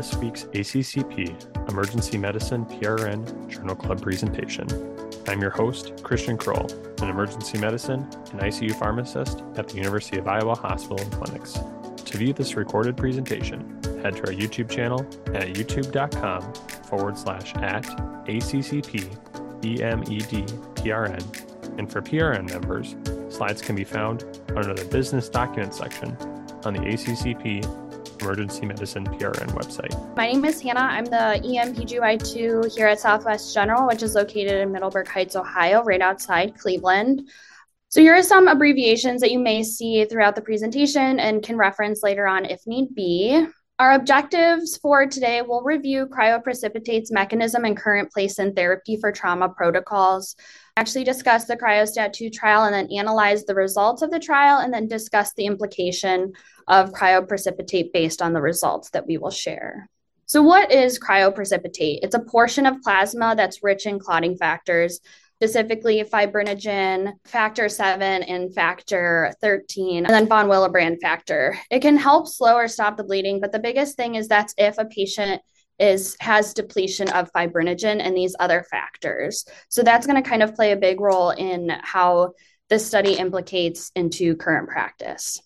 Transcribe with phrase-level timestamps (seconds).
[0.00, 4.66] this week's ACCP Emergency Medicine PRN Journal Club presentation.
[5.28, 6.70] I'm your host, Christian Kroll,
[7.02, 11.58] an emergency medicine and ICU pharmacist at the University of Iowa Hospital and Clinics.
[12.06, 15.00] To view this recorded presentation, head to our YouTube channel
[15.34, 16.54] at youtube.com
[16.84, 17.84] forward slash at
[18.24, 19.04] ACCP
[19.60, 21.78] EMED PRN.
[21.78, 22.96] And for PRN members,
[23.28, 24.24] slides can be found
[24.56, 26.16] under the Business Documents section
[26.64, 27.89] on the ACCP
[28.20, 30.16] Emergency Medicine PRN website.
[30.16, 30.80] My name is Hannah.
[30.80, 36.00] I'm the EMPGY2 here at Southwest General, which is located in Middleburg Heights, Ohio, right
[36.00, 37.28] outside Cleveland.
[37.88, 42.02] So here are some abbreviations that you may see throughout the presentation and can reference
[42.02, 43.46] later on if need be.
[43.80, 49.48] Our objectives for today will review cryoprecipitate's mechanism and current place in therapy for trauma
[49.48, 50.36] protocols,
[50.76, 54.70] actually discuss the Cryostat 2 trial and then analyze the results of the trial and
[54.70, 56.34] then discuss the implication
[56.68, 59.88] of cryoprecipitate based on the results that we will share.
[60.26, 62.00] So, what is cryoprecipitate?
[62.02, 65.00] It's a portion of plasma that's rich in clotting factors
[65.40, 71.58] specifically fibrinogen, factor 7, and factor 13, and then von Willebrand factor.
[71.70, 74.76] It can help slow or stop the bleeding, but the biggest thing is that's if
[74.76, 75.40] a patient
[75.78, 79.46] is has depletion of fibrinogen and these other factors.
[79.70, 82.32] So that's going to kind of play a big role in how
[82.68, 85.40] this study implicates into current practice.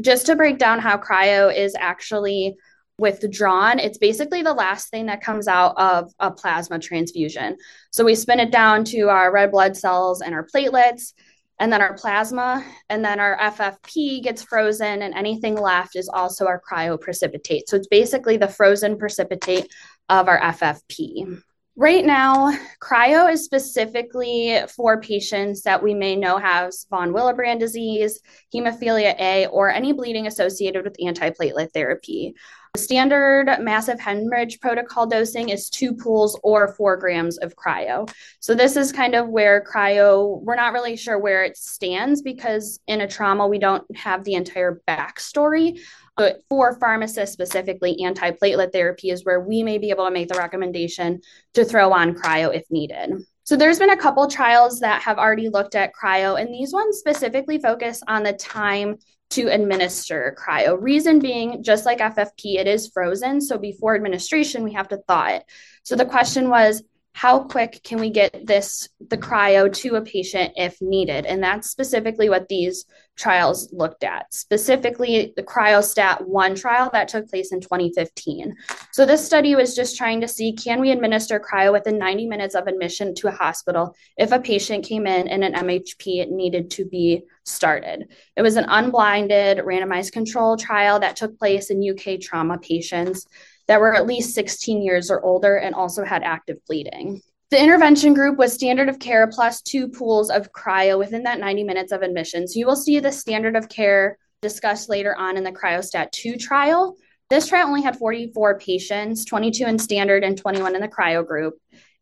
[0.00, 2.54] Just to break down how cryo is actually
[3.00, 7.56] withdrawn, it's basically the last thing that comes out of a plasma transfusion.
[7.90, 11.14] So we spin it down to our red blood cells and our platelets,
[11.58, 16.46] and then our plasma, and then our FFP gets frozen, and anything left is also
[16.46, 17.62] our cryoprecipitate.
[17.66, 19.72] So it's basically the frozen precipitate
[20.08, 21.42] of our FFP.
[21.80, 28.20] Right now, cryo is specifically for patients that we may know have von Willebrand disease,
[28.54, 32.34] hemophilia A, or any bleeding associated with antiplatelet therapy.
[32.76, 38.12] Standard massive hemorrhage protocol dosing is two pools or four grams of cryo.
[38.40, 42.78] So, this is kind of where cryo, we're not really sure where it stands because
[42.88, 45.80] in a trauma, we don't have the entire backstory.
[46.16, 50.38] But for pharmacists specifically, antiplatelet therapy is where we may be able to make the
[50.38, 51.20] recommendation
[51.54, 53.12] to throw on cryo if needed.
[53.44, 56.98] So there's been a couple trials that have already looked at cryo, and these ones
[56.98, 58.98] specifically focus on the time
[59.30, 60.76] to administer cryo.
[60.80, 63.40] Reason being, just like FFP, it is frozen.
[63.40, 65.44] So before administration, we have to thaw it.
[65.84, 66.82] So the question was,
[67.12, 71.26] how quick can we get this the cryo to a patient if needed?
[71.26, 74.32] And that's specifically what these trials looked at.
[74.32, 78.54] Specifically the cryostat 1 trial that took place in 2015
[78.92, 82.54] so this study was just trying to see can we administer cryo within 90 minutes
[82.54, 86.84] of admission to a hospital if a patient came in and an mhp needed to
[86.84, 88.08] be started?
[88.36, 93.26] It was an unblinded randomized control trial that took place in uk trauma patients
[93.70, 97.22] that were at least 16 years or older and also had active bleeding.
[97.52, 101.62] The intervention group was standard of care plus two pools of cryo within that 90
[101.62, 102.48] minutes of admission.
[102.48, 106.36] So you will see the standard of care discussed later on in the Cryostat 2
[106.36, 106.96] trial.
[107.28, 111.54] This trial only had 44 patients, 22 in standard and 21 in the cryo group.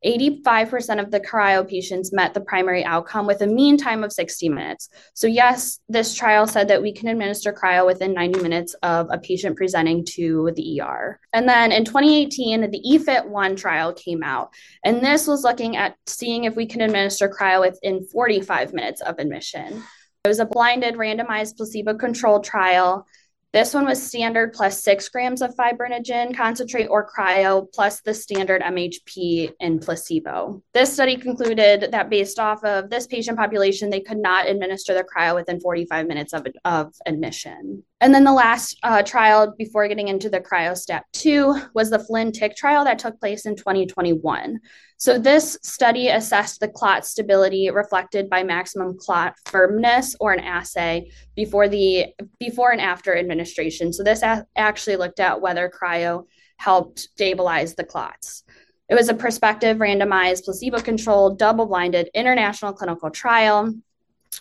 [0.04, 4.48] 85% of the cryo patients met the primary outcome with a mean time of 60
[4.48, 4.88] minutes.
[5.14, 9.18] So, yes, this trial said that we can administer cryo within 90 minutes of a
[9.18, 11.18] patient presenting to the ER.
[11.32, 14.50] And then in 2018, the EFIT 1 trial came out.
[14.84, 19.18] And this was looking at seeing if we can administer cryo within 45 minutes of
[19.18, 19.82] admission.
[20.24, 23.06] It was a blinded, randomized, placebo controlled trial
[23.52, 28.60] this one was standard plus six grams of fibrinogen concentrate or cryo plus the standard
[28.60, 30.62] MHP and placebo.
[30.74, 35.04] This study concluded that based off of this patient population, they could not administer the
[35.04, 37.84] cryo within 45 minutes of, of admission.
[38.00, 42.54] And then the last uh, trial before getting into the Cryostat 2 was the FIinTIC
[42.54, 44.60] trial that took place in 2021.
[44.98, 51.10] So this study assessed the clot stability reflected by maximum clot firmness or an assay
[51.34, 52.06] before the
[52.38, 53.92] before and after administration.
[53.92, 56.26] So this a- actually looked at whether cryo
[56.56, 58.44] helped stabilize the clots.
[58.88, 63.74] It was a prospective randomized placebo-controlled double-blinded international clinical trial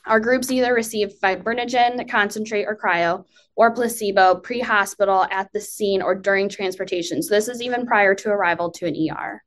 [0.06, 3.26] our groups either received fibrinogen, concentrate, or cryo,
[3.56, 7.22] or placebo pre hospital, at the scene, or during transportation.
[7.22, 9.44] So, this is even prior to arrival to an ER.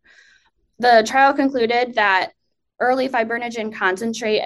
[0.78, 2.32] The trial concluded that
[2.81, 4.40] early fibrinogen concentrate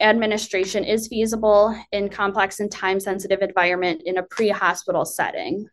[0.00, 5.66] administration is feasible in complex and time sensitive environment in a pre hospital setting.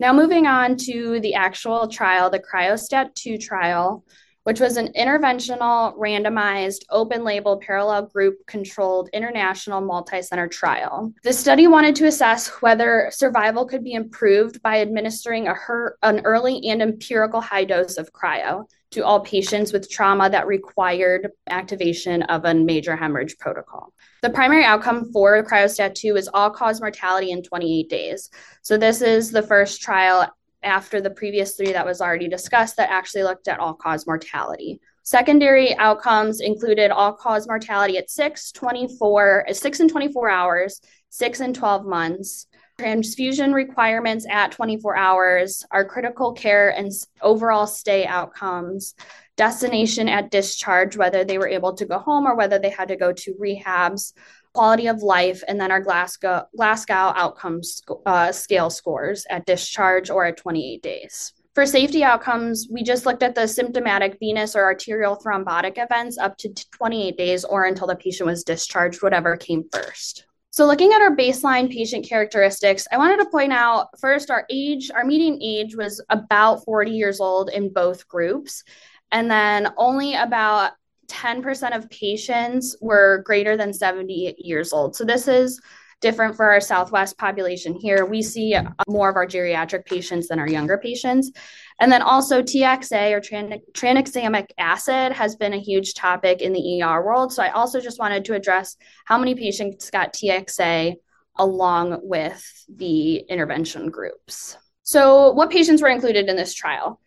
[0.00, 4.04] Now, moving on to the actual trial, the Cryostat 2 trial,
[4.48, 11.12] which was an interventional, randomized, open label, parallel group controlled international multi center trial.
[11.22, 16.66] The study wanted to assess whether survival could be improved by administering her- an early
[16.66, 22.46] and empirical high dose of cryo to all patients with trauma that required activation of
[22.46, 23.92] a major hemorrhage protocol.
[24.22, 28.30] The primary outcome for Cryostat 2 is all cause mortality in 28 days.
[28.62, 30.26] So, this is the first trial
[30.62, 34.80] after the previous three that was already discussed that actually looked at all cause mortality.
[35.02, 41.40] Secondary outcomes included all cause mortality at 6, 24, uh, 6 and 24 hours, 6
[41.40, 42.46] and 12 months,
[42.78, 48.94] transfusion requirements at 24 hours, our critical care and overall stay outcomes,
[49.36, 52.96] destination at discharge, whether they were able to go home or whether they had to
[52.96, 54.12] go to rehabs,
[54.54, 60.24] quality of life, and then our Glasgow, Glasgow outcomes uh, scale scores at discharge or
[60.24, 61.32] at 28 days.
[61.54, 66.36] For safety outcomes, we just looked at the symptomatic venous or arterial thrombotic events up
[66.38, 70.24] to 28 days or until the patient was discharged, whatever came first.
[70.50, 74.90] So, looking at our baseline patient characteristics, I wanted to point out first our age,
[74.94, 78.64] our median age was about 40 years old in both groups.
[79.10, 80.72] And then only about
[81.08, 84.94] 10% of patients were greater than 70 years old.
[84.96, 85.60] So this is
[86.00, 88.04] different for our Southwest population here.
[88.04, 88.56] We see
[88.86, 91.32] more of our geriatric patients than our younger patients.
[91.80, 96.82] And then also TXA or tran- tranexamic acid has been a huge topic in the
[96.82, 97.32] ER world.
[97.32, 98.76] So I also just wanted to address
[99.06, 100.94] how many patients got TXA
[101.36, 104.56] along with the intervention groups.
[104.82, 107.00] So, what patients were included in this trial?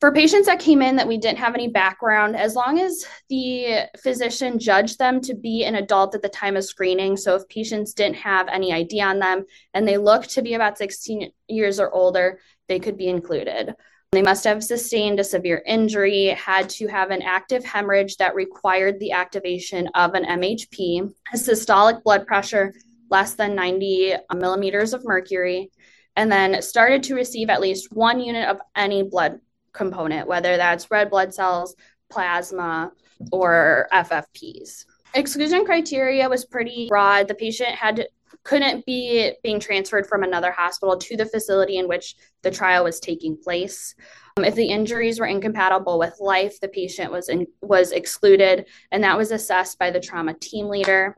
[0.00, 3.86] For patients that came in that we didn't have any background, as long as the
[4.02, 7.92] physician judged them to be an adult at the time of screening, so if patients
[7.92, 9.44] didn't have any ID on them
[9.74, 13.74] and they looked to be about 16 years or older, they could be included.
[14.12, 18.98] They must have sustained a severe injury, had to have an active hemorrhage that required
[18.98, 22.74] the activation of an MHP, a systolic blood pressure
[23.10, 25.70] less than 90 millimeters of mercury,
[26.16, 29.40] and then started to receive at least one unit of any blood
[29.72, 31.74] component, whether that's red blood cells,
[32.10, 32.92] plasma,
[33.32, 34.84] or FFPs.
[35.14, 37.28] Exclusion criteria was pretty broad.
[37.28, 38.06] The patient had
[38.42, 43.00] couldn't be being transferred from another hospital to the facility in which the trial was
[43.00, 43.94] taking place.
[44.36, 49.04] Um, if the injuries were incompatible with life, the patient was in, was excluded, and
[49.04, 51.16] that was assessed by the trauma team leader.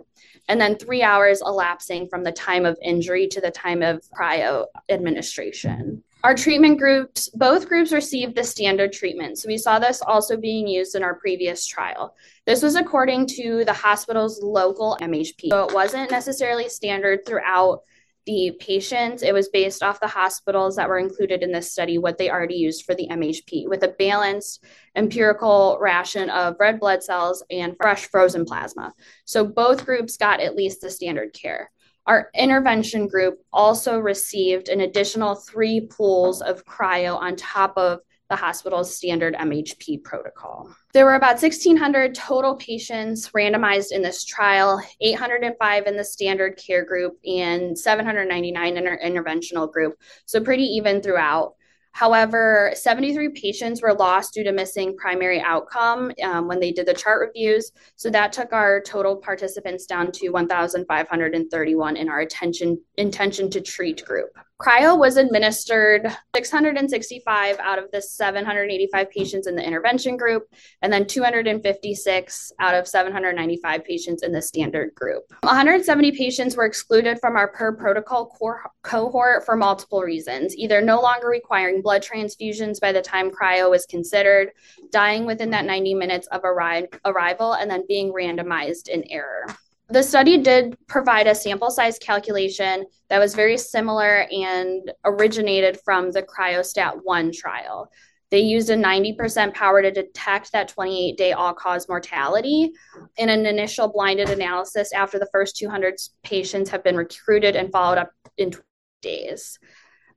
[0.48, 4.66] And then three hours elapsing from the time of injury to the time of cryo
[4.88, 6.02] administration.
[6.24, 9.38] Our treatment groups, both groups received the standard treatment.
[9.38, 12.14] So we saw this also being used in our previous trial.
[12.46, 15.48] This was according to the hospital's local MHP.
[15.50, 17.82] So it wasn't necessarily standard throughout
[18.24, 19.24] the patients.
[19.24, 22.54] It was based off the hospitals that were included in this study, what they already
[22.54, 24.64] used for the MHP, with a balanced
[24.94, 28.94] empirical ration of red blood cells and fresh frozen plasma.
[29.24, 31.71] So both groups got at least the standard care.
[32.06, 38.00] Our intervention group also received an additional three pools of cryo on top of
[38.32, 40.74] the hospital's standard MHP protocol.
[40.94, 46.82] There were about 1,600 total patients randomized in this trial, 805 in the standard care
[46.82, 49.96] group, and 799 in our interventional group.
[50.24, 51.54] So, pretty even throughout.
[51.92, 56.94] However, 73 patients were lost due to missing primary outcome um, when they did the
[56.94, 57.70] chart reviews.
[57.96, 64.04] So that took our total participants down to 1,531 in our attention, intention to treat
[64.04, 64.30] group.
[64.60, 66.06] Cryo was administered
[66.36, 70.46] 665 out of the 785 patients in the intervention group,
[70.82, 75.24] and then 256 out of 795 patients in the standard group.
[75.42, 78.36] 170 patients were excluded from our per protocol
[78.82, 83.84] cohort for multiple reasons either no longer requiring blood transfusions by the time cryo was
[83.86, 84.50] considered,
[84.92, 89.46] dying within that 90 minutes of arri- arrival, and then being randomized in error
[89.92, 96.10] the study did provide a sample size calculation that was very similar and originated from
[96.10, 97.90] the Cryostat 1 trial.
[98.30, 102.72] They used a 90% power to detect that 28 day all cause mortality
[103.18, 107.98] in an initial blinded analysis after the first 200 patients have been recruited and followed
[107.98, 108.64] up in 20
[109.02, 109.58] days.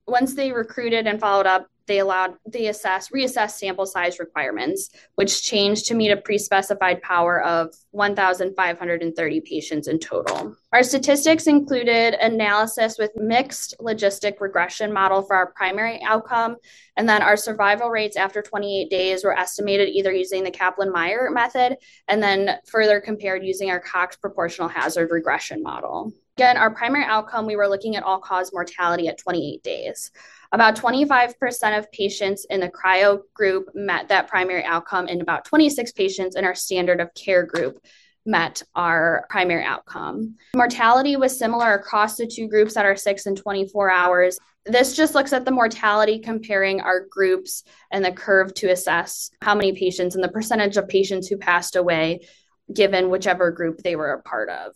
[0.07, 5.43] Once they recruited and followed up, they allowed they assess reassess sample size requirements which
[5.43, 10.55] changed to meet a pre-specified power of 1530 patients in total.
[10.73, 16.57] Our statistics included analysis with mixed logistic regression model for our primary outcome
[16.97, 21.77] and then our survival rates after 28 days were estimated either using the kaplan-meier method
[22.07, 26.11] and then further compared using our cox proportional hazard regression model.
[26.37, 30.11] Again our primary outcome we were looking at all cause mortality at 28 days
[30.51, 35.91] About 25% of patients in the cryo group met that primary outcome, and about 26
[35.93, 37.79] patients in our standard of care group
[38.25, 40.35] met our primary outcome.
[40.55, 44.39] Mortality was similar across the two groups at our six and 24 hours.
[44.65, 49.53] This just looks at the mortality comparing our groups and the curve to assess how
[49.53, 52.21] many patients and the percentage of patients who passed away
[52.73, 54.71] given whichever group they were a part of.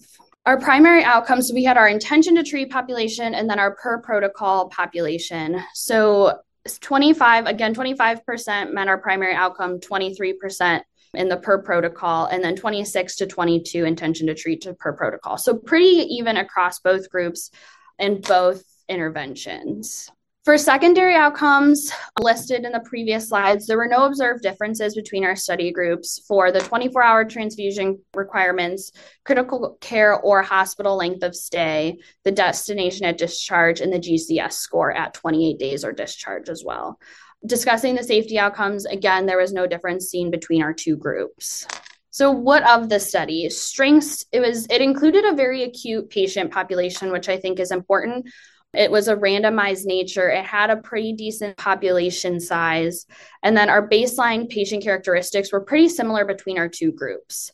[0.46, 4.70] Our primary outcomes, we had our intention to treat population and then our per protocol
[4.70, 5.62] population.
[5.74, 6.40] So
[6.80, 10.82] 25, again, 25% met our primary outcome, 23%
[11.16, 15.38] in the per protocol, and then 26 to 22 intention to treat to per protocol.
[15.38, 17.52] So pretty even across both groups
[17.98, 20.10] and both interventions.
[20.50, 25.36] For secondary outcomes listed in the previous slides, there were no observed differences between our
[25.36, 28.92] study groups for the 24 hour transfusion requirements,
[29.26, 34.92] critical care or hospital length of stay, the destination at discharge, and the GCS score
[34.92, 36.98] at 28 days or discharge as well.
[37.46, 41.68] Discussing the safety outcomes, again, there was no difference seen between our two groups.
[42.10, 43.48] So what of the study?
[43.52, 48.26] Strengths, it was it included a very acute patient population, which I think is important.
[48.74, 50.30] It was a randomized nature.
[50.30, 53.06] It had a pretty decent population size.
[53.42, 57.52] And then our baseline patient characteristics were pretty similar between our two groups.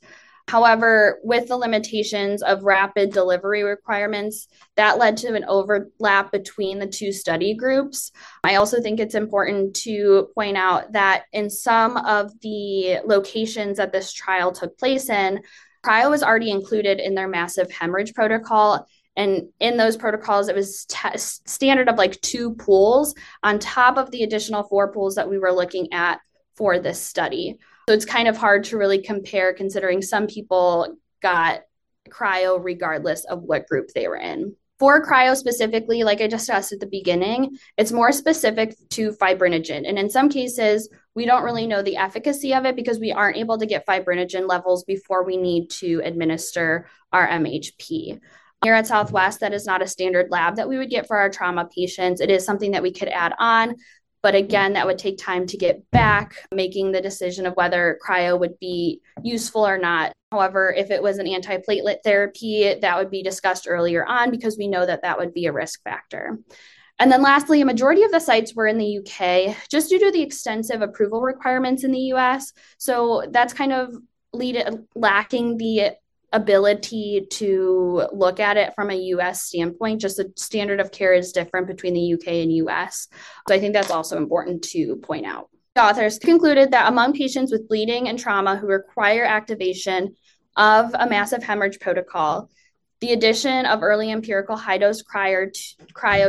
[0.47, 6.85] However, with the limitations of rapid delivery requirements, that led to an overlap between the
[6.85, 8.11] two study groups.
[8.43, 13.91] I also think it's important to point out that in some of the locations that
[13.91, 15.41] this trial took place in,
[15.83, 18.87] cryo was already included in their massive hemorrhage protocol.
[19.15, 24.11] And in those protocols, it was t- standard of like two pools on top of
[24.11, 26.19] the additional four pools that we were looking at
[26.55, 27.57] for this study.
[27.87, 31.61] So it's kind of hard to really compare considering some people got
[32.09, 34.55] cryo regardless of what group they were in.
[34.77, 39.87] For cryo specifically, like I just asked at the beginning, it's more specific to fibrinogen.
[39.87, 43.37] And in some cases, we don't really know the efficacy of it because we aren't
[43.37, 48.19] able to get fibrinogen levels before we need to administer our MHP.
[48.63, 51.29] Here at Southwest, that is not a standard lab that we would get for our
[51.29, 52.21] trauma patients.
[52.21, 53.75] It is something that we could add on,
[54.23, 58.39] but again, that would take time to get back, making the decision of whether cryo
[58.39, 60.13] would be useful or not.
[60.31, 64.67] However, if it was an antiplatelet therapy, that would be discussed earlier on because we
[64.67, 66.39] know that that would be a risk factor.
[66.97, 70.11] And then lastly, a majority of the sites were in the UK just due to
[70.11, 72.51] the extensive approval requirements in the US.
[72.79, 73.93] So that's kind of
[74.33, 74.63] lead
[74.95, 75.91] lacking the
[76.35, 80.01] ability to look at it from a US standpoint.
[80.01, 83.07] Just the standard of care is different between the UK and US.
[83.47, 85.49] So I think that's also important to point out.
[85.75, 90.15] The authors concluded that among patients with bleeding and trauma who require activation
[90.57, 92.49] of a massive hemorrhage protocol,
[93.01, 95.51] the addition of early empirical high dose cryo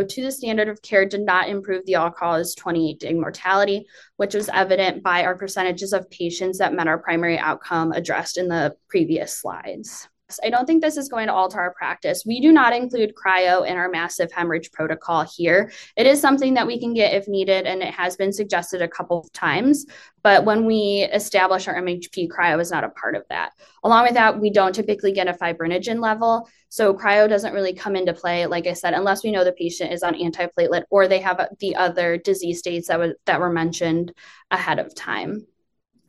[0.09, 4.35] to, the standard of care did not improve the all cause 28 day mortality, which
[4.35, 8.75] was evident by our percentages of patients that met our primary outcome addressed in the
[8.89, 10.09] previous slides.
[10.43, 12.25] I don't think this is going to alter our practice.
[12.27, 15.71] We do not include cryo in our massive hemorrhage protocol here.
[15.97, 18.89] It is something that we can get if needed, and it has been suggested a
[18.89, 19.87] couple of times.
[20.25, 23.53] But when we establish our MHP, cryo is not a part of that.
[23.85, 26.49] Along with that, we don't typically get a fibrinogen level.
[26.71, 29.93] So cryo doesn't really come into play, like I said, unless we know the patient
[29.93, 34.13] is on antiplatelet or they have the other disease states that, w- that were mentioned
[34.51, 35.47] ahead of time.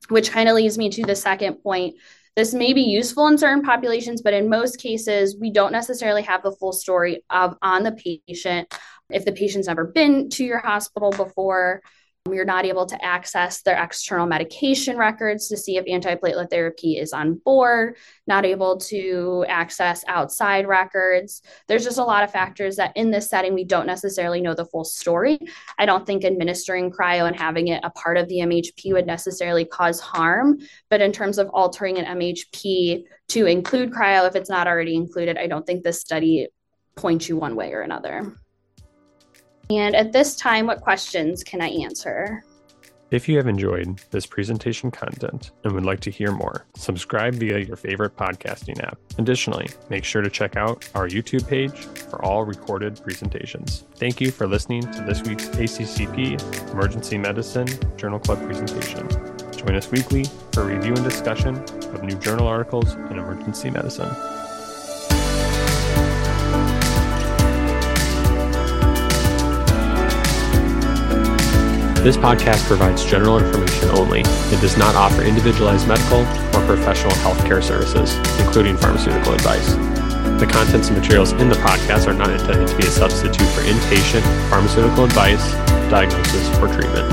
[0.10, 1.98] Which kind of leads me to the second point
[2.38, 6.44] this may be useful in certain populations, but in most cases, we don't necessarily have
[6.44, 7.94] the full story of on the
[8.28, 8.72] patient.
[9.10, 11.82] If the patient's never been to your hospital before,
[12.36, 17.14] are not able to access their external medication records to see if antiplatelet therapy is
[17.14, 17.96] on board,
[18.28, 21.42] not able to access outside records.
[21.68, 24.66] There's just a lot of factors that in this setting we don't necessarily know the
[24.66, 25.40] full story.
[25.78, 29.66] I don't think administering cryo and having it a part of the MHP would necessarily
[29.66, 34.68] cause harm, but in terms of altering an MHP to include cryo if it's not
[34.68, 36.48] already included, I don't think this study
[36.96, 38.36] points you one way or another.
[39.70, 42.44] And at this time, what questions can I answer?
[43.10, 47.60] If you have enjoyed this presentation content and would like to hear more, subscribe via
[47.60, 48.98] your favorite podcasting app.
[49.18, 53.86] Additionally, make sure to check out our YouTube page for all recorded presentations.
[53.96, 59.08] Thank you for listening to this week's ACCP Emergency Medicine Journal Club presentation.
[59.56, 64.10] Join us weekly for review and discussion of new journal articles in emergency medicine.
[72.08, 74.22] This podcast provides general information only.
[74.22, 76.20] It does not offer individualized medical
[76.56, 79.74] or professional healthcare services, including pharmaceutical advice.
[80.40, 83.60] The contents and materials in the podcast are not intended to be a substitute for
[83.60, 85.52] inpatient pharmaceutical advice,
[85.92, 87.12] diagnosis, or treatment.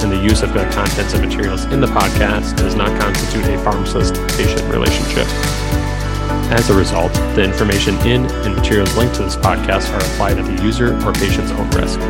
[0.00, 3.58] And the use of the contents and materials in the podcast does not constitute a
[3.58, 5.26] pharmacist patient relationship.
[6.50, 10.44] As a result, the information in and materials linked to this podcast are applied at
[10.44, 12.00] the user or patient's own risk.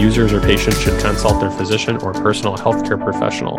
[0.00, 3.56] Users or patients should consult their physician or personal healthcare professional.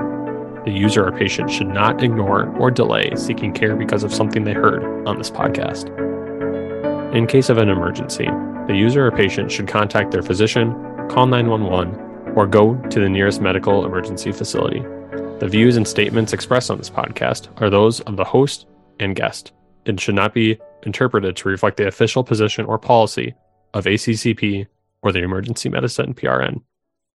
[0.65, 4.51] The user or patient should not ignore or delay seeking care because of something they
[4.51, 5.87] heard on this podcast.
[7.15, 8.27] In case of an emergency,
[8.67, 10.73] the user or patient should contact their physician,
[11.07, 14.81] call 911, or go to the nearest medical emergency facility.
[15.39, 18.65] The views and statements expressed on this podcast are those of the host
[18.99, 19.53] and guest
[19.85, 23.33] and should not be interpreted to reflect the official position or policy
[23.73, 24.67] of ACCP
[25.01, 26.61] or the Emergency Medicine PRN.